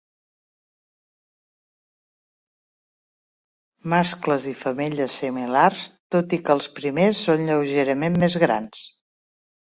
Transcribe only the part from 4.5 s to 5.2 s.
i femelles